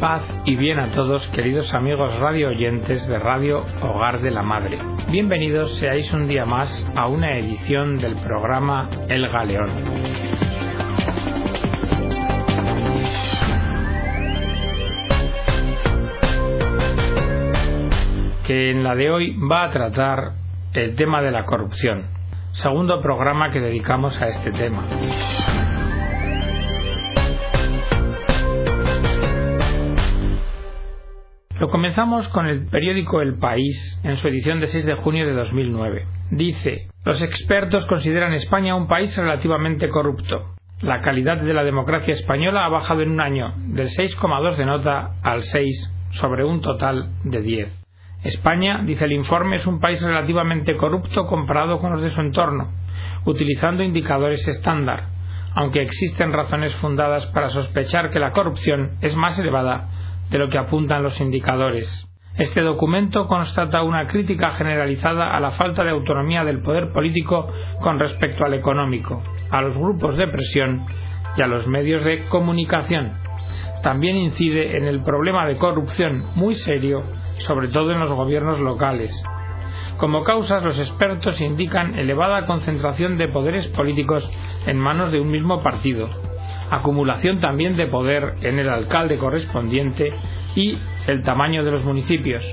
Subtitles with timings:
[0.00, 4.78] Paz y bien a todos, queridos amigos radio oyentes de Radio Hogar de la Madre.
[5.10, 9.70] Bienvenidos seáis un día más a una edición del programa El Galeón.
[18.46, 20.32] Que en la de hoy va a tratar
[20.72, 22.06] el tema de la corrupción.
[22.52, 24.82] Segundo programa que dedicamos a este tema.
[31.60, 35.34] Lo comenzamos con el periódico El País en su edición de 6 de junio de
[35.34, 36.06] 2009.
[36.30, 40.54] Dice, los expertos consideran España un país relativamente corrupto.
[40.80, 45.16] La calidad de la democracia española ha bajado en un año del 6,2 de nota
[45.22, 47.68] al 6 sobre un total de 10.
[48.24, 52.72] España, dice el informe, es un país relativamente corrupto comparado con los de su entorno,
[53.26, 55.08] utilizando indicadores estándar,
[55.54, 59.90] aunque existen razones fundadas para sospechar que la corrupción es más elevada
[60.30, 62.06] de lo que apuntan los indicadores.
[62.36, 67.48] Este documento constata una crítica generalizada a la falta de autonomía del poder político
[67.80, 70.86] con respecto al económico, a los grupos de presión
[71.36, 73.12] y a los medios de comunicación.
[73.82, 77.02] También incide en el problema de corrupción muy serio,
[77.38, 79.12] sobre todo en los gobiernos locales.
[79.96, 84.30] Como causas, los expertos indican elevada concentración de poderes políticos
[84.66, 86.08] en manos de un mismo partido,
[86.70, 90.12] acumulación también de poder en el alcalde correspondiente
[90.54, 92.44] y el tamaño de los municipios,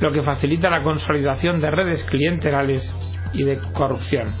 [0.00, 2.94] lo que facilita la consolidación de redes clienterales
[3.32, 4.34] y de corrupción.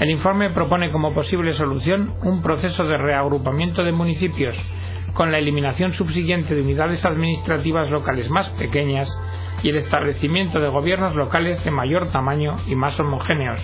[0.00, 4.56] El informe propone como posible solución un proceso de reagrupamiento de municipios
[5.14, 9.08] con la eliminación subsiguiente de unidades administrativas locales más pequeñas
[9.62, 13.60] y el establecimiento de gobiernos locales de mayor tamaño y más homogéneos,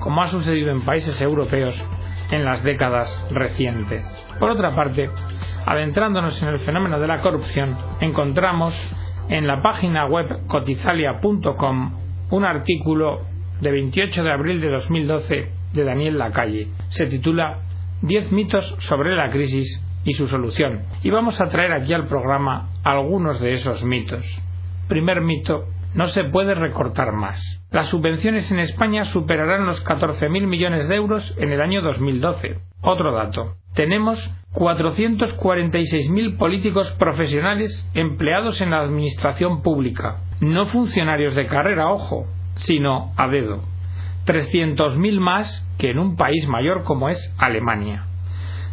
[0.00, 1.80] como ha sucedido en países europeos
[2.30, 4.27] en las décadas recientes.
[4.38, 5.10] Por otra parte,
[5.66, 8.74] adentrándonos en el fenómeno de la corrupción, encontramos
[9.28, 11.98] en la página web cotizalia.com
[12.30, 13.22] un artículo
[13.60, 16.68] de 28 de abril de 2012 de Daniel Lacalle.
[16.88, 17.58] Se titula
[18.02, 20.82] 10 mitos sobre la crisis y su solución.
[21.02, 24.24] Y vamos a traer aquí al programa algunos de esos mitos.
[24.88, 27.40] Primer mito, no se puede recortar más.
[27.70, 32.58] Las subvenciones en España superarán los 14.000 millones de euros en el año 2012.
[32.80, 33.56] Otro dato.
[33.74, 43.12] Tenemos 446.000 políticos profesionales empleados en la administración pública, no funcionarios de carrera, ojo, sino
[43.16, 43.62] a dedo.
[44.26, 48.04] 300.000 más que en un país mayor como es Alemania.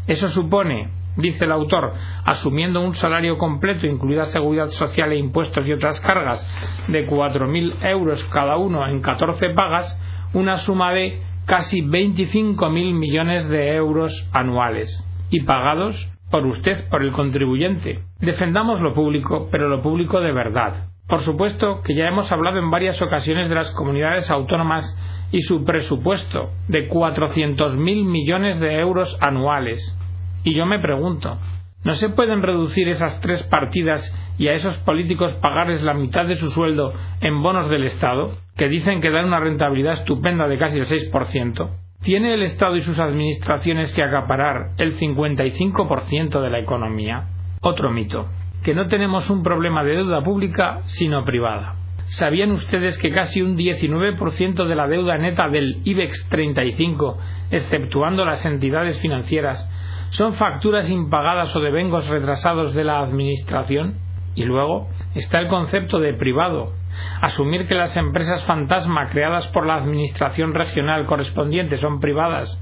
[0.07, 1.93] Eso supone dice el autor,
[2.25, 6.45] asumiendo un salario completo, incluida seguridad social e impuestos y otras cargas,
[6.87, 9.99] de 4.000 euros cada uno en 14 pagas,
[10.33, 17.11] una suma de casi 25.000 millones de euros anuales y pagados por usted, por el
[17.11, 17.99] contribuyente.
[18.19, 20.87] Defendamos lo público, pero lo público de verdad.
[21.07, 24.97] Por supuesto que ya hemos hablado en varias ocasiones de las comunidades autónomas
[25.31, 29.97] y su presupuesto de 400.000 millones de euros anuales
[30.45, 31.39] y yo me pregunto,
[31.83, 36.35] ¿no se pueden reducir esas tres partidas y a esos políticos pagarles la mitad de
[36.35, 40.77] su sueldo en bonos del Estado, que dicen que dan una rentabilidad estupenda de casi
[40.77, 41.69] el 6%?
[42.03, 47.29] ¿Tiene el Estado y sus administraciones que acaparar el 55% de la economía?
[47.61, 48.29] Otro mito,
[48.63, 51.73] que no tenemos un problema de deuda pública, sino privada.
[52.05, 57.17] ¿Sabían ustedes que casi un 19% de la deuda neta del IBEX 35,
[57.49, 59.67] exceptuando las entidades financieras,
[60.15, 63.95] son facturas impagadas o devengos retrasados de la Administración.
[64.33, 66.73] Y luego está el concepto de privado.
[67.21, 72.59] Asumir que las empresas fantasma creadas por la Administración regional correspondiente son privadas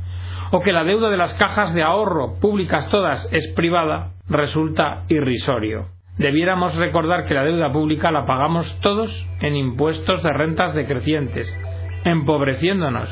[0.52, 5.88] o que la deuda de las cajas de ahorro, públicas todas, es privada, resulta irrisorio.
[6.18, 11.52] Debiéramos recordar que la deuda pública la pagamos todos en impuestos de rentas decrecientes,
[12.06, 13.10] empobreciéndonos,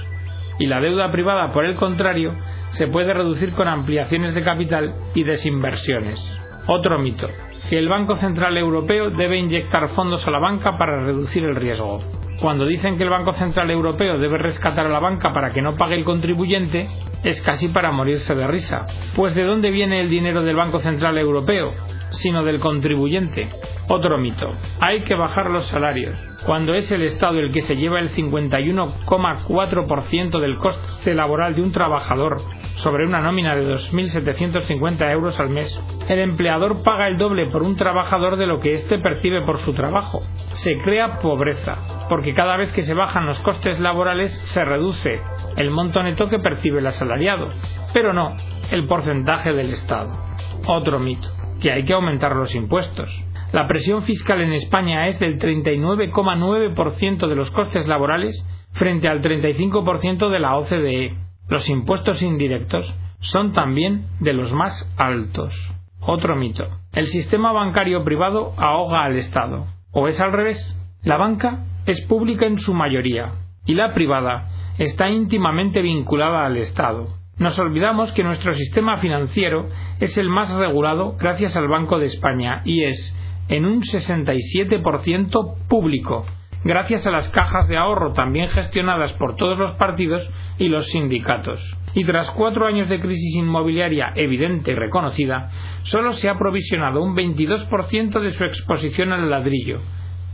[0.61, 2.35] y la deuda privada, por el contrario,
[2.69, 6.23] se puede reducir con ampliaciones de capital y desinversiones.
[6.67, 7.27] Otro mito,
[7.67, 12.03] que el Banco Central Europeo debe inyectar fondos a la banca para reducir el riesgo.
[12.39, 15.77] Cuando dicen que el Banco Central Europeo debe rescatar a la banca para que no
[15.77, 16.87] pague el contribuyente,
[17.23, 18.85] es casi para morirse de risa.
[19.15, 21.73] Pues ¿de dónde viene el dinero del Banco Central Europeo?
[22.11, 23.49] Sino del contribuyente.
[23.87, 24.53] Otro mito.
[24.79, 26.19] Hay que bajar los salarios.
[26.45, 31.71] Cuando es el Estado el que se lleva el 51,4% del coste laboral de un
[31.71, 32.41] trabajador
[32.75, 37.75] sobre una nómina de 2.750 euros al mes, el empleador paga el doble por un
[37.75, 40.21] trabajador de lo que éste percibe por su trabajo.
[40.53, 45.21] Se crea pobreza, porque cada vez que se bajan los costes laborales se reduce
[45.57, 47.51] el monto neto que percibe el asalariado,
[47.93, 48.35] pero no
[48.71, 50.17] el porcentaje del Estado.
[50.65, 51.40] Otro mito.
[51.61, 53.09] Que hay que aumentar los impuestos.
[53.53, 60.29] La presión fiscal en España es del 39,9% de los costes laborales frente al 35%
[60.29, 61.15] de la OCDE.
[61.49, 65.53] Los impuestos indirectos son también de los más altos.
[65.99, 66.65] Otro mito.
[66.93, 69.67] El sistema bancario privado ahoga al Estado.
[69.91, 70.77] ¿O es al revés?
[71.03, 73.33] La banca es pública en su mayoría
[73.65, 74.47] y la privada
[74.77, 77.20] está íntimamente vinculada al Estado.
[77.41, 79.67] Nos olvidamos que nuestro sistema financiero
[79.99, 83.17] es el más regulado gracias al Banco de España y es
[83.47, 86.27] en un 67% público,
[86.63, 90.29] gracias a las cajas de ahorro también gestionadas por todos los partidos
[90.59, 91.59] y los sindicatos.
[91.95, 95.49] Y tras cuatro años de crisis inmobiliaria evidente y reconocida,
[95.81, 99.81] solo se ha provisionado un 22% de su exposición al ladrillo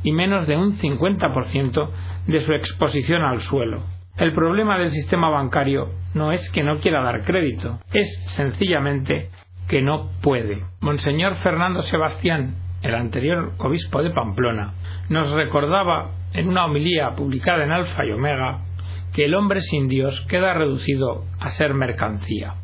[0.04, 1.90] y menos de un 50%
[2.28, 3.97] de su exposición al suelo.
[4.18, 9.30] El problema del sistema bancario no es que no quiera dar crédito, es sencillamente
[9.68, 10.64] que no puede.
[10.80, 14.74] Monseñor Fernando Sebastián, el anterior obispo de Pamplona,
[15.10, 18.62] nos recordaba en una homilía publicada en Alfa y Omega
[19.14, 22.56] que el hombre sin Dios queda reducido a ser mercancía.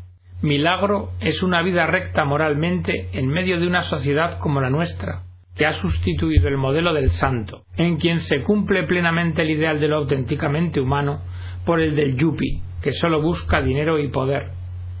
[0.42, 5.22] Milagro es una vida recta moralmente en medio de una sociedad como la nuestra,
[5.54, 9.88] que ha sustituido el modelo del santo, en quien se cumple plenamente el ideal de
[9.88, 11.22] lo auténticamente humano,
[11.64, 14.50] por el del yupi, que solo busca dinero y poder,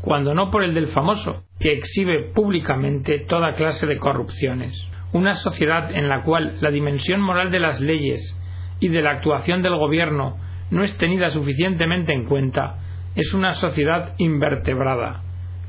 [0.00, 4.86] cuando no por el del famoso, que exhibe públicamente toda clase de corrupciones.
[5.12, 8.38] Una sociedad en la cual la dimensión moral de las leyes
[8.80, 10.36] y de la actuación del gobierno
[10.70, 12.78] no es tenida suficientemente en cuenta,
[13.14, 15.22] es una sociedad invertebrada,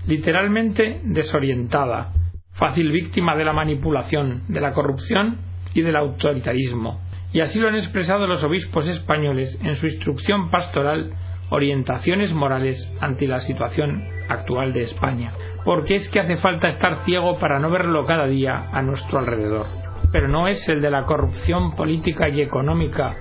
[0.07, 2.11] literalmente desorientada,
[2.53, 5.37] fácil víctima de la manipulación, de la corrupción
[5.73, 7.01] y del autoritarismo.
[7.31, 11.13] Y así lo han expresado los obispos españoles en su instrucción pastoral
[11.49, 15.31] Orientaciones morales ante la situación actual de España.
[15.63, 19.67] Porque es que hace falta estar ciego para no verlo cada día a nuestro alrededor.
[20.11, 23.15] Pero no es el de la corrupción política y económica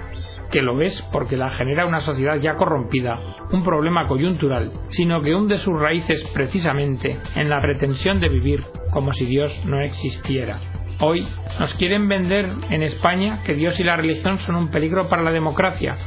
[0.51, 3.19] que lo es porque la genera una sociedad ya corrompida,
[3.51, 8.63] un problema coyuntural, sino que hunde sus raíces precisamente en la pretensión de vivir
[8.93, 10.61] como si Dios no existiera.
[11.07, 11.29] Hoy
[11.61, 15.33] nos quieren vender en España que Dios y la religión son un peligro para la
[15.33, 15.99] democracia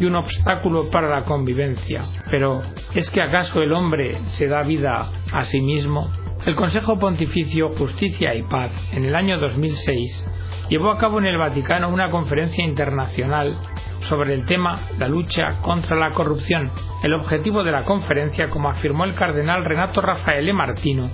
[0.00, 2.04] y un obstáculo para la convivencia.
[2.30, 2.62] Pero
[2.94, 6.10] ¿es que acaso el hombre se da vida a sí mismo?
[6.46, 10.26] El Consejo Pontificio Justicia y Paz en el año 2006
[10.70, 13.54] llevó a cabo en el Vaticano una conferencia internacional
[14.08, 16.72] sobre el tema la lucha contra la corrupción.
[17.02, 21.10] El objetivo de la conferencia, como afirmó el cardenal Renato Rafaele Martino,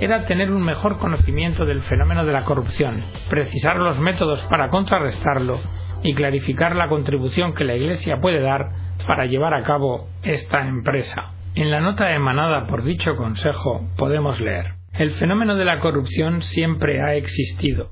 [0.00, 5.60] era tener un mejor conocimiento del fenómeno de la corrupción, precisar los métodos para contrarrestarlo
[6.02, 8.70] y clarificar la contribución que la Iglesia puede dar
[9.06, 11.32] para llevar a cabo esta empresa.
[11.54, 17.00] En la nota emanada por dicho Consejo podemos leer El fenómeno de la corrupción siempre
[17.00, 17.90] ha existido,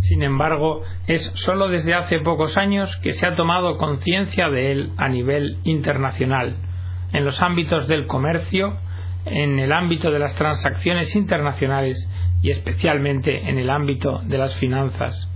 [0.00, 4.92] sin embargo, es sólo desde hace pocos años que se ha tomado conciencia de él
[4.96, 6.56] a nivel internacional,
[7.12, 8.76] en los ámbitos del comercio,
[9.24, 12.08] en el ámbito de las transacciones internacionales
[12.42, 15.28] y especialmente en el ámbito de las finanzas.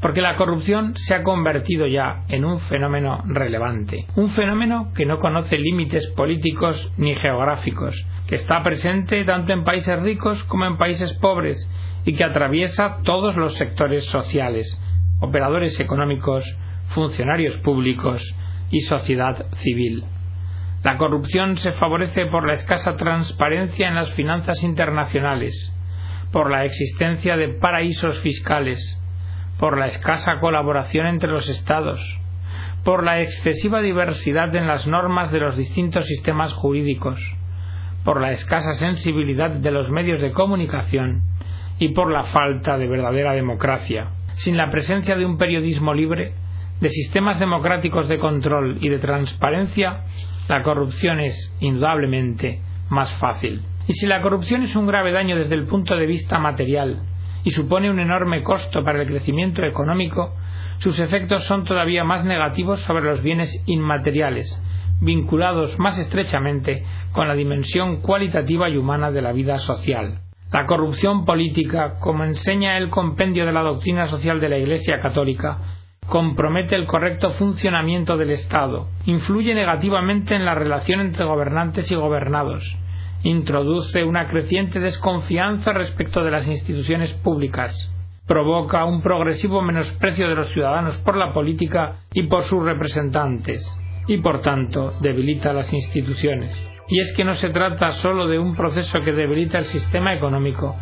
[0.00, 5.18] Porque la corrupción se ha convertido ya en un fenómeno relevante, un fenómeno que no
[5.18, 7.94] conoce límites políticos ni geográficos,
[8.26, 11.56] que está presente tanto en países ricos como en países pobres
[12.04, 14.78] y que atraviesa todos los sectores sociales,
[15.20, 16.44] operadores económicos,
[16.88, 18.22] funcionarios públicos
[18.70, 20.04] y sociedad civil.
[20.84, 25.74] La corrupción se favorece por la escasa transparencia en las finanzas internacionales,
[26.30, 29.00] por la existencia de paraísos fiscales,
[29.58, 31.98] por la escasa colaboración entre los Estados,
[32.84, 37.18] por la excesiva diversidad en las normas de los distintos sistemas jurídicos,
[38.04, 41.22] por la escasa sensibilidad de los medios de comunicación
[41.78, 44.08] y por la falta de verdadera democracia.
[44.34, 46.34] Sin la presencia de un periodismo libre,
[46.82, 50.02] de sistemas democráticos de control y de transparencia,
[50.48, 52.60] la corrupción es indudablemente
[52.90, 53.62] más fácil.
[53.86, 57.02] Y si la corrupción es un grave daño desde el punto de vista material
[57.44, 60.34] y supone un enorme costo para el crecimiento económico,
[60.78, 64.60] sus efectos son todavía más negativos sobre los bienes inmateriales,
[65.00, 70.20] vinculados más estrechamente con la dimensión cualitativa y humana de la vida social.
[70.52, 75.58] La corrupción política, como enseña el compendio de la doctrina social de la Iglesia Católica,
[76.08, 82.76] compromete el correcto funcionamiento del Estado, influye negativamente en la relación entre gobernantes y gobernados,
[83.22, 87.90] introduce una creciente desconfianza respecto de las instituciones públicas,
[88.26, 93.66] provoca un progresivo menosprecio de los ciudadanos por la política y por sus representantes,
[94.06, 96.54] y por tanto debilita las instituciones.
[96.86, 100.76] Y es que no se trata solo de un proceso que debilita el sistema económico,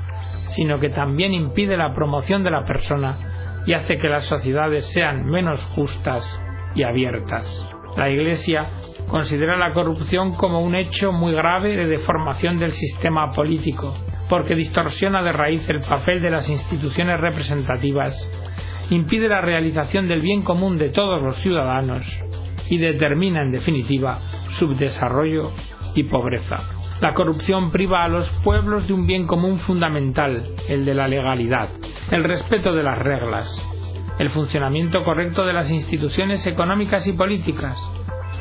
[0.49, 3.32] sino que también impide la promoción de la persona
[3.67, 6.41] y hace que las sociedades sean menos justas
[6.75, 7.47] y abiertas.
[7.97, 8.71] La Iglesia
[9.09, 13.95] considera la corrupción como un hecho muy grave de deformación del sistema político,
[14.29, 18.17] porque distorsiona de raíz el papel de las instituciones representativas,
[18.89, 22.03] impide la realización del bien común de todos los ciudadanos
[22.69, 24.19] y determina, en definitiva,
[24.53, 25.53] subdesarrollo
[25.95, 26.63] y pobreza.
[27.03, 31.69] La corrupción priva a los pueblos de un bien común fundamental, el de la legalidad,
[32.11, 33.49] el respeto de las reglas,
[34.19, 37.79] el funcionamiento correcto de las instituciones económicas y políticas,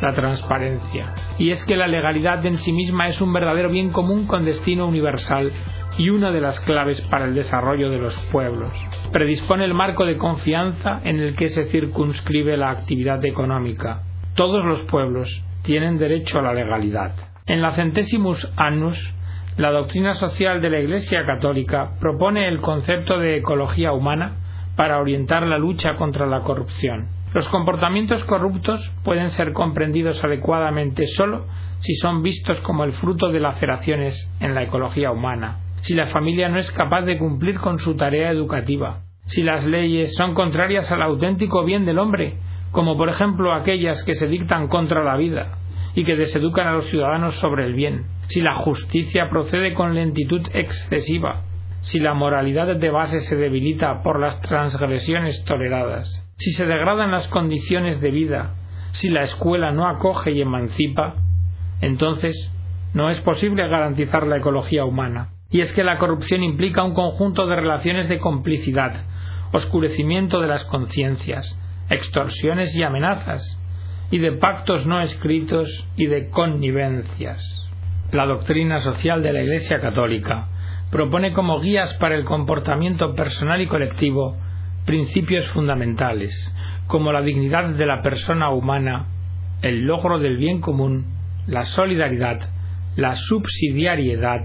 [0.02, 1.14] la transparencia.
[1.38, 4.88] Y es que la legalidad en sí misma es un verdadero bien común con destino
[4.88, 5.52] universal
[5.98, 8.72] y una de las claves para el desarrollo de los pueblos.
[9.12, 14.04] Predispone el marco de confianza en el que se circunscribe la actividad económica.
[14.36, 17.14] Todos los pueblos tienen derecho a la legalidad.
[17.46, 19.14] En la Centesimus Annus,
[19.58, 24.38] la doctrina social de la Iglesia Católica propone el concepto de ecología humana
[24.78, 27.08] para orientar la lucha contra la corrupción.
[27.34, 31.46] Los comportamientos corruptos pueden ser comprendidos adecuadamente solo
[31.80, 36.48] si son vistos como el fruto de laceraciones en la ecología humana, si la familia
[36.48, 41.02] no es capaz de cumplir con su tarea educativa, si las leyes son contrarias al
[41.02, 42.38] auténtico bien del hombre,
[42.72, 45.58] como por ejemplo aquellas que se dictan contra la vida
[45.96, 50.42] y que deseducan a los ciudadanos sobre el bien, si la justicia procede con lentitud
[50.54, 51.42] excesiva,
[51.82, 57.28] si la moralidad de base se debilita por las transgresiones toleradas, si se degradan las
[57.28, 58.56] condiciones de vida,
[58.92, 61.16] si la escuela no acoge y emancipa,
[61.82, 62.52] entonces
[62.94, 65.30] no es posible garantizar la ecología humana.
[65.50, 69.04] Y es que la corrupción implica un conjunto de relaciones de complicidad,
[69.52, 71.58] oscurecimiento de las conciencias,
[71.90, 73.61] extorsiones y amenazas,
[74.12, 77.42] y de pactos no escritos y de connivencias.
[78.12, 80.50] La doctrina social de la Iglesia Católica
[80.92, 84.38] propone como guías para el comportamiento personal y colectivo
[84.86, 86.34] principios fundamentales,
[86.88, 89.08] como la dignidad de la persona humana,
[89.62, 91.06] el logro del bien común,
[91.48, 92.50] la solidaridad,
[92.98, 94.44] la subsidiariedad,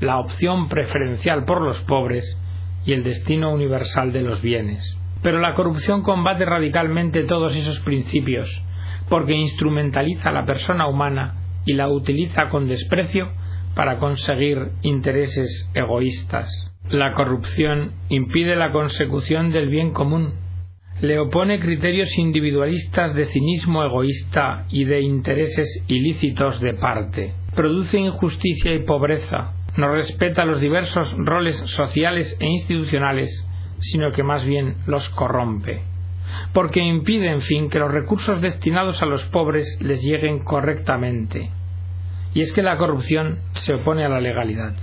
[0.00, 2.38] la opción preferencial por los pobres
[2.84, 4.98] y el destino universal de los bienes.
[5.22, 8.62] Pero la corrupción combate radicalmente todos esos principios,
[9.12, 11.34] porque instrumentaliza a la persona humana
[11.66, 13.30] y la utiliza con desprecio
[13.74, 16.48] para conseguir intereses egoístas.
[16.88, 20.32] La corrupción impide la consecución del bien común,
[21.02, 28.72] le opone criterios individualistas de cinismo egoísta y de intereses ilícitos de parte, produce injusticia
[28.72, 33.46] y pobreza, no respeta los diversos roles sociales e institucionales,
[33.78, 35.82] sino que más bien los corrompe,
[36.52, 41.50] porque impide, en fin, que los recursos destinados a los pobres les lleguen correctamente,
[42.34, 44.74] y es que la corrupción se opone a la legalidad.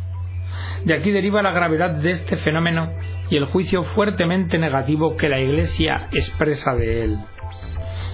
[0.86, 2.91] De aquí deriva la gravedad de este fenómeno
[3.29, 7.20] y el juicio fuertemente negativo que la Iglesia expresa de él.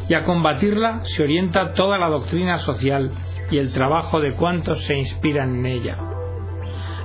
[0.10, 3.12] Y a combatirla se orienta toda la doctrina social
[3.50, 6.15] y el trabajo de cuantos se inspiran en ella.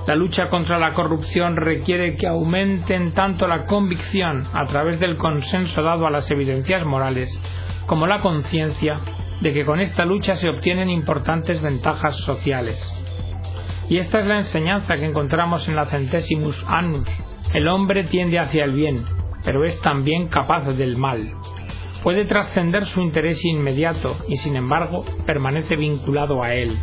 [0.07, 5.83] La lucha contra la corrupción requiere que aumenten tanto la convicción a través del consenso
[5.83, 7.29] dado a las evidencias morales
[7.85, 8.99] como la conciencia
[9.41, 12.79] de que con esta lucha se obtienen importantes ventajas sociales.
[13.89, 17.07] Y esta es la enseñanza que encontramos en la Centesimus Annus.
[17.53, 19.03] El hombre tiende hacia el bien,
[19.43, 21.33] pero es también capaz del mal.
[22.01, 26.79] Puede trascender su interés inmediato y sin embargo permanece vinculado a él.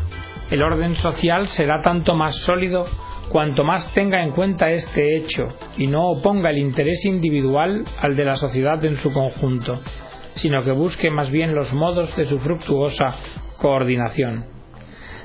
[0.51, 2.87] El orden social será tanto más sólido
[3.29, 8.25] cuanto más tenga en cuenta este hecho y no oponga el interés individual al de
[8.25, 9.81] la sociedad en su conjunto
[10.39, 13.15] sino que busque más bien los modos de su fructuosa
[13.57, 14.47] coordinación.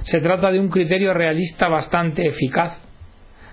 [0.01, 2.81] Se trata de un criterio realista bastante eficaz.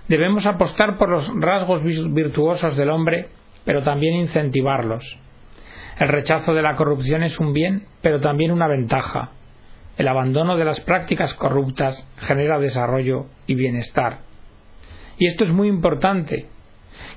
[0.07, 3.27] Debemos apostar por los rasgos virtuosos del hombre,
[3.63, 5.05] pero también incentivarlos.
[5.99, 9.31] El rechazo de la corrupción es un bien, pero también una ventaja.
[9.97, 14.30] El abandono de las prácticas corruptas genera desarrollo y bienestar.
[15.21, 16.47] Y esto es muy importante,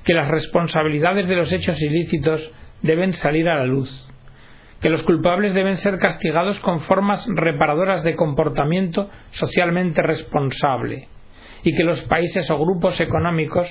[0.03, 2.51] que las responsabilidades de los hechos ilícitos
[2.83, 3.89] deben salir a la luz
[4.79, 11.07] que los culpables deben ser castigados con formas reparadoras de comportamiento socialmente responsable
[11.63, 13.67] y que los países o grupos económicos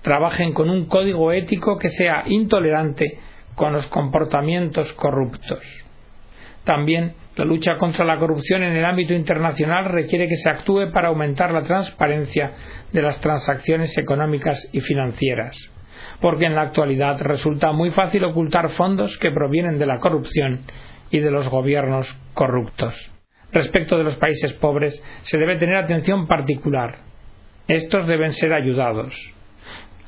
[0.00, 3.18] trabajen con un código ético que sea intolerante
[3.54, 5.60] con los comportamientos corruptos.
[6.64, 11.08] También la lucha contra la corrupción en el ámbito internacional requiere que se actúe para
[11.08, 12.52] aumentar la transparencia
[12.92, 15.56] de las transacciones económicas y financieras
[16.20, 20.60] porque en la actualidad resulta muy fácil ocultar fondos que provienen de la corrupción
[21.10, 22.94] y de los gobiernos corruptos.
[23.52, 26.98] Respecto de los países pobres, se debe tener atención particular.
[27.68, 29.14] Estos deben ser ayudados.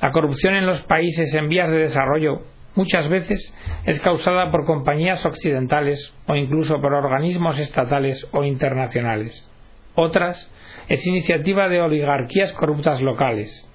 [0.01, 2.41] La corrupción en los países en vías de desarrollo
[2.79, 9.49] muchas veces es causada por compañías occidentales o incluso por organismos estatales o internacionales.
[9.95, 10.49] Otras
[10.87, 13.67] es iniciativa de oligarquías corruptas locales.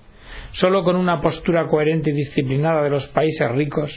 [0.52, 3.92] Solo con una postura coherente y disciplinada de los países ricos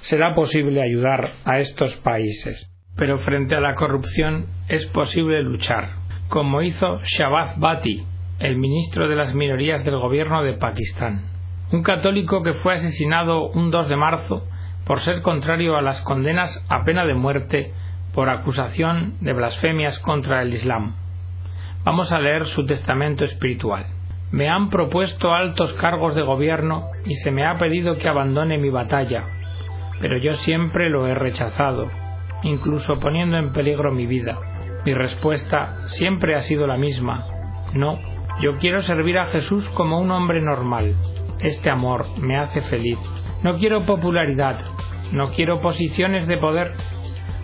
[0.00, 2.70] será posible ayudar a estos países.
[2.96, 5.90] Pero frente a la corrupción es posible luchar,
[6.28, 8.06] como hizo Shabbat Bati,
[8.38, 11.35] el ministro de las minorías del gobierno de Pakistán
[11.72, 14.46] un católico que fue asesinado un 2 de marzo
[14.84, 17.72] por ser contrario a las condenas a pena de muerte
[18.14, 20.94] por acusación de blasfemias contra el Islam.
[21.84, 23.86] Vamos a leer su testamento espiritual.
[24.30, 28.70] Me han propuesto altos cargos de gobierno y se me ha pedido que abandone mi
[28.70, 29.24] batalla,
[30.00, 31.90] pero yo siempre lo he rechazado,
[32.42, 34.38] incluso poniendo en peligro mi vida.
[34.84, 37.26] Mi respuesta siempre ha sido la misma.
[37.74, 37.98] No,
[38.40, 40.94] yo quiero servir a Jesús como un hombre normal,
[41.40, 42.98] este amor me hace feliz.
[43.42, 44.58] No quiero popularidad,
[45.12, 46.72] no quiero posiciones de poder,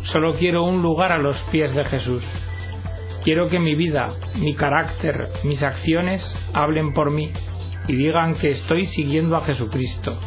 [0.05, 2.23] solo quiero un lugar a los pies de Jesús.
[3.25, 7.31] Quiero que mi vida, mi carácter, mis acciones hablen por mí
[7.87, 10.19] y digan que estoy siguiendo a Jesucristo.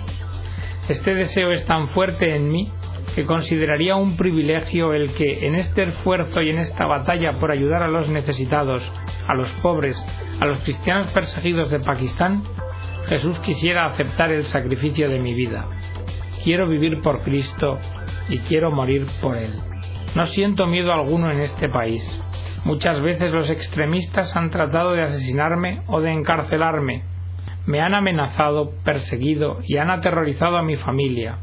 [0.88, 2.72] Este deseo es tan fuerte en mí
[3.16, 7.82] que consideraría un privilegio el que en este esfuerzo y en esta batalla por ayudar
[7.82, 8.84] a los necesitados,
[9.28, 9.98] a los pobres,
[10.40, 12.44] a los cristianos perseguidos de Pakistán,
[13.08, 15.68] Jesús quisiera aceptar el sacrificio de mi vida.
[16.44, 17.78] Quiero vivir por Cristo
[18.30, 19.54] y quiero morir por Él.
[20.16, 22.04] No siento miedo alguno en este país.
[22.64, 27.04] Muchas veces los extremistas han tratado de asesinarme o de encarcelarme.
[27.68, 31.38] Me han amenazado, perseguido y han aterrorizado a mi familia.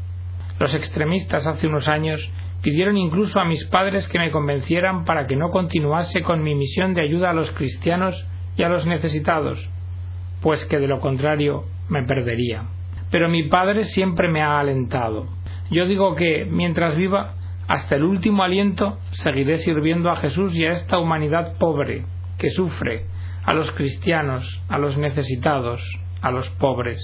[0.59, 2.29] Los extremistas hace unos años
[2.61, 6.93] pidieron incluso a mis padres que me convencieran para que no continuase con mi misión
[6.93, 8.27] de ayuda a los cristianos
[8.57, 9.69] y a los necesitados
[10.43, 12.65] pues que de lo contrario me perdería.
[13.09, 15.27] Pero mi padre siempre me ha alentado.
[15.71, 17.35] Yo digo que, mientras viva,
[17.67, 22.03] hasta el último aliento, seguiré sirviendo a Jesús y a esta humanidad pobre,
[22.37, 23.05] que sufre,
[23.45, 25.81] a los cristianos, a los necesitados,
[26.21, 27.01] a los pobres.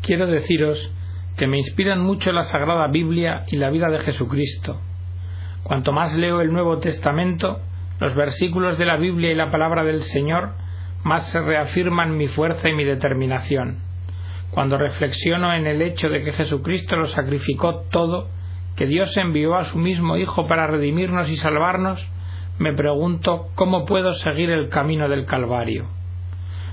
[0.00, 0.92] Quiero deciros
[1.36, 4.80] que me inspiran mucho la Sagrada Biblia y la vida de Jesucristo.
[5.64, 7.60] Cuanto más leo el Nuevo Testamento,
[8.00, 10.52] los versículos de la Biblia y la palabra del Señor,
[11.06, 13.78] más se reafirman mi fuerza y mi determinación.
[14.50, 18.28] Cuando reflexiono en el hecho de que Jesucristo lo sacrificó todo,
[18.74, 22.04] que Dios envió a su mismo Hijo para redimirnos y salvarnos,
[22.58, 25.86] me pregunto cómo puedo seguir el camino del Calvario.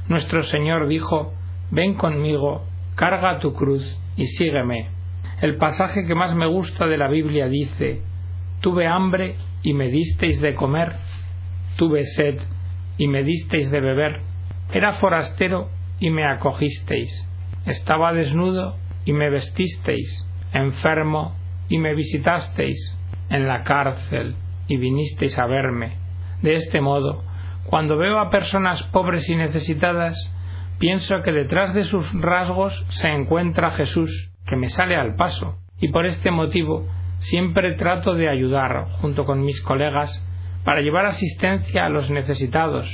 [0.07, 1.31] Nuestro Señor dijo,
[1.69, 2.65] ven conmigo,
[2.95, 4.89] carga tu cruz y sígueme.
[5.41, 8.01] El pasaje que más me gusta de la Biblia dice,
[8.61, 10.93] tuve hambre y me disteis de comer,
[11.77, 12.39] tuve sed
[12.97, 14.21] y me disteis de beber.
[14.71, 17.27] Era forastero y me acogisteis.
[17.65, 18.75] Estaba desnudo
[19.05, 20.27] y me vestisteis.
[20.53, 21.35] Enfermo
[21.69, 22.97] y me visitasteis.
[23.29, 24.35] En la cárcel
[24.67, 25.93] y vinisteis a verme.
[26.41, 27.23] De este modo,
[27.65, 30.15] cuando veo a personas pobres y necesitadas,
[30.77, 35.87] pienso que detrás de sus rasgos se encuentra Jesús, que me sale al paso, y
[35.87, 36.87] por este motivo
[37.19, 40.23] siempre trato de ayudar, junto con mis colegas,
[40.63, 42.87] para llevar asistencia a los necesitados,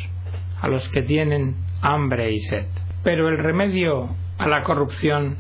[0.62, 2.65] a los que tienen hambre y sed.
[3.03, 5.38] Pero el remedio a la corrupción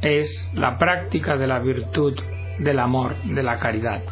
[0.00, 2.14] es la práctica de la virtud
[2.58, 4.02] del amor, de la caridad.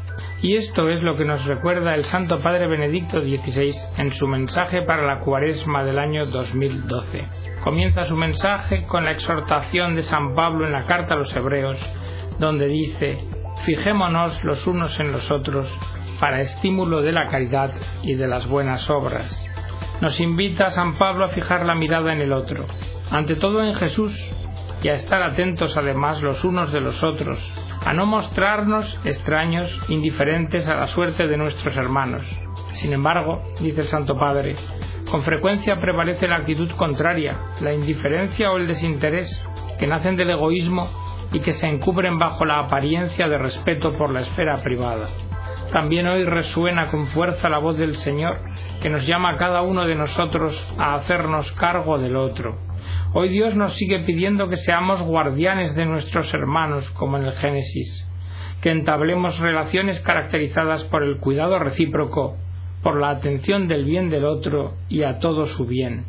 [0.43, 4.83] Y esto es lo que nos recuerda el Santo Padre Benedicto XVI en su mensaje
[4.83, 7.25] para la cuaresma del año 2012.
[7.65, 11.79] Comienza su mensaje con la exhortación de San Pablo en la carta a los Hebreos,
[12.39, 13.19] donde dice,
[13.65, 15.67] fijémonos los unos en los otros
[16.21, 19.31] para estímulo de la caridad y de las buenas obras.
[20.01, 22.67] Nos invita San Pablo a fijar la mirada en el otro,
[23.11, 24.15] ante todo en Jesús,
[24.83, 27.39] y a estar atentos además los unos de los otros,
[27.85, 32.23] a no mostrarnos extraños, indiferentes a la suerte de nuestros hermanos.
[32.73, 34.55] Sin embargo, dice el Santo Padre,
[35.11, 39.43] con frecuencia prevalece la actitud contraria, la indiferencia o el desinterés,
[39.79, 40.89] que nacen del egoísmo
[41.33, 45.09] y que se encubren bajo la apariencia de respeto por la esfera privada.
[45.73, 48.39] También hoy resuena con fuerza la voz del Señor
[48.81, 52.59] que nos llama a cada uno de nosotros a hacernos cargo del otro.
[53.13, 58.09] Hoy Dios nos sigue pidiendo que seamos guardianes de nuestros hermanos, como en el Génesis,
[58.61, 62.37] que entablemos relaciones caracterizadas por el cuidado recíproco,
[62.83, 66.05] por la atención del bien del otro y a todo su bien.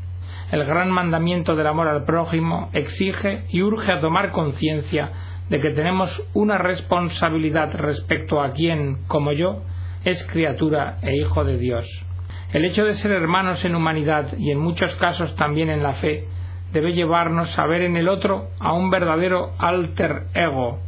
[0.51, 5.11] El gran mandamiento del amor al prójimo exige y urge a tomar conciencia
[5.49, 9.63] de que tenemos una responsabilidad respecto a quien, como yo,
[10.03, 11.85] es criatura e hijo de Dios.
[12.53, 16.27] El hecho de ser hermanos en humanidad y en muchos casos también en la fe
[16.71, 20.79] debe llevarnos a ver en el otro a un verdadero alter ego,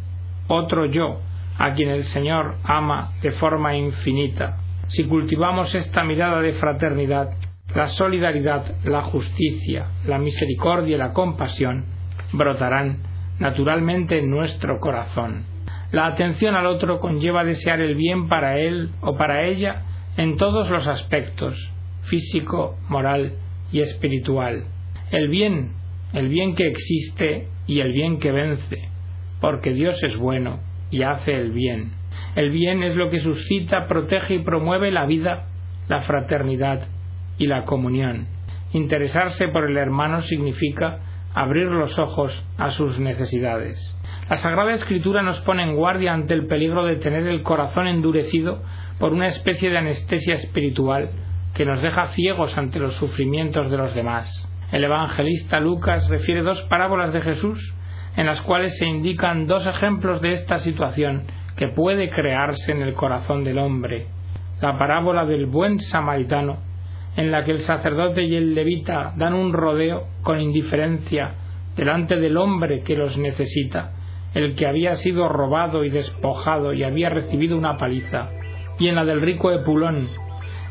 [0.47, 1.19] otro yo,
[1.57, 4.57] a quien el Señor ama de forma infinita.
[4.87, 7.31] Si cultivamos esta mirada de fraternidad,
[7.75, 11.85] la solidaridad, la justicia, la misericordia y la compasión
[12.31, 13.08] brotarán
[13.39, 15.45] naturalmente en nuestro corazón.
[15.91, 19.83] La atención al otro conlleva desear el bien para él o para ella
[20.17, 21.55] en todos los aspectos,
[22.03, 23.33] físico, moral
[23.71, 24.65] y espiritual.
[25.11, 25.71] El bien,
[26.13, 28.89] el bien que existe y el bien que vence,
[29.41, 30.59] porque Dios es bueno
[30.91, 31.93] y hace el bien.
[32.35, 35.47] El bien es lo que suscita, protege y promueve la vida,
[35.87, 36.87] la fraternidad
[37.37, 38.27] y la comunión.
[38.73, 40.99] Interesarse por el hermano significa
[41.33, 43.95] abrir los ojos a sus necesidades.
[44.29, 48.61] La Sagrada Escritura nos pone en guardia ante el peligro de tener el corazón endurecido
[48.99, 51.09] por una especie de anestesia espiritual
[51.53, 54.47] que nos deja ciegos ante los sufrimientos de los demás.
[54.71, 57.73] El evangelista Lucas refiere dos parábolas de Jesús
[58.15, 61.23] en las cuales se indican dos ejemplos de esta situación
[61.55, 64.07] que puede crearse en el corazón del hombre.
[64.61, 66.57] La parábola del buen samaritano,
[67.15, 71.35] en la que el sacerdote y el levita dan un rodeo con indiferencia
[71.75, 73.91] delante del hombre que los necesita,
[74.33, 78.29] el que había sido robado y despojado y había recibido una paliza,
[78.77, 80.09] y en la del rico Epulón,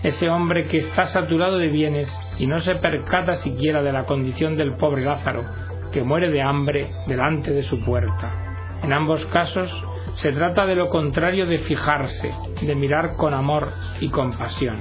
[0.03, 4.57] ese hombre que está saturado de bienes y no se percata siquiera de la condición
[4.57, 5.44] del pobre Lázaro,
[5.92, 8.79] que muere de hambre delante de su puerta.
[8.83, 9.70] En ambos casos
[10.14, 14.77] se trata de lo contrario de fijarse, de mirar con amor y compasión.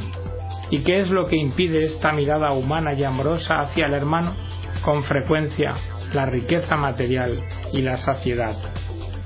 [0.69, 4.35] ¿Y qué es lo que impide esta mirada humana y amorosa hacia el hermano?
[4.83, 5.75] Con frecuencia
[6.13, 7.41] la riqueza material
[7.73, 8.55] y la saciedad,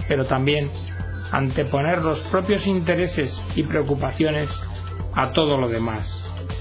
[0.07, 0.71] pero también
[1.31, 4.51] anteponer los propios intereses y preocupaciones
[5.15, 6.07] a todo lo demás.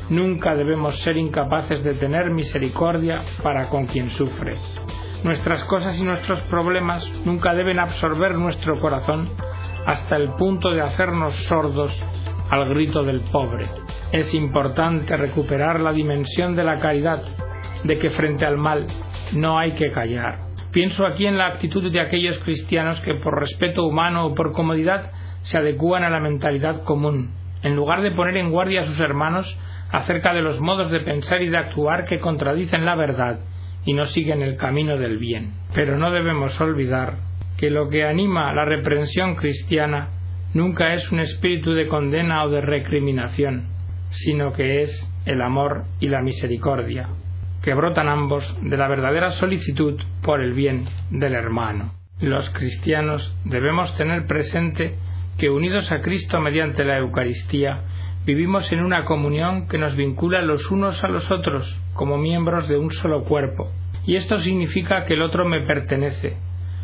[0.08, 4.58] Nunca debemos ser incapaces de tener misericordia para con quien sufre.
[5.22, 9.28] Nuestras cosas y nuestros problemas nunca deben absorber nuestro corazón
[9.86, 11.92] hasta el punto de hacernos sordos
[12.50, 13.68] al grito del pobre.
[14.12, 17.22] Es importante recuperar la dimensión de la caridad,
[17.84, 18.86] de que frente al mal
[19.32, 20.38] no hay que callar.
[20.72, 25.12] Pienso aquí en la actitud de aquellos cristianos que por respeto humano o por comodidad
[25.42, 27.30] se adecúan a la mentalidad común,
[27.62, 29.58] en lugar de poner en guardia a sus hermanos
[29.92, 33.38] acerca de los modos de pensar y de actuar que contradicen la verdad
[33.84, 35.52] y no siguen el camino del bien.
[35.72, 37.18] Pero no debemos olvidar
[37.56, 40.08] que lo que anima la reprensión cristiana
[40.52, 43.79] nunca es un espíritu de condena o de recriminación,
[44.10, 47.08] sino que es el amor y la misericordia,
[47.62, 51.94] que brotan ambos de la verdadera solicitud por el bien del hermano.
[52.20, 54.96] Los cristianos debemos tener presente
[55.38, 57.82] que unidos a Cristo mediante la Eucaristía,
[58.26, 62.76] vivimos en una comunión que nos vincula los unos a los otros como miembros de
[62.76, 63.72] un solo cuerpo.
[64.04, 66.36] Y esto significa que el otro me pertenece.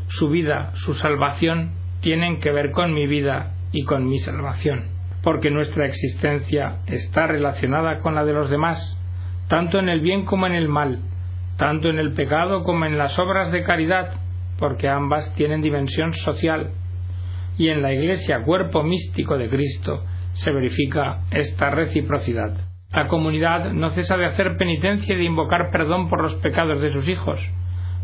[0.08, 4.84] Su vida, su salvación, tienen que ver con mi vida y con mi salvación,
[5.26, 8.96] porque nuestra existencia está relacionada con la de los demás,
[9.48, 11.00] tanto en el bien como en el mal,
[11.56, 14.20] tanto en el pecado como en las obras de caridad,
[14.56, 16.70] porque ambas tienen dimensión social
[17.58, 22.52] y en la Iglesia, cuerpo místico de Cristo, se verifica esta reciprocidad.
[22.92, 26.92] La comunidad no cesa de hacer penitencia y de invocar perdón por los pecados de
[26.92, 27.40] sus hijos,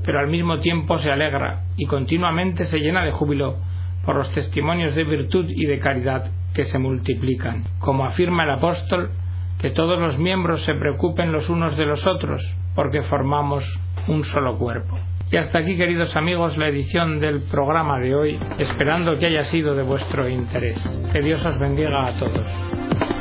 [0.04, 3.58] pero al mismo tiempo se alegra y continuamente se llena de júbilo
[4.04, 7.64] por los testimonios de virtud y de caridad que se multiplican.
[7.78, 9.10] Como afirma el apóstol,
[9.58, 12.42] que todos los miembros se preocupen los unos de los otros,
[12.74, 13.64] porque formamos
[14.08, 14.98] un solo cuerpo.
[15.30, 19.74] Y hasta aquí, queridos amigos, la edición del programa de hoy, esperando que haya sido
[19.74, 20.78] de vuestro interés.
[21.10, 23.11] Que Dios os bendiga a todos.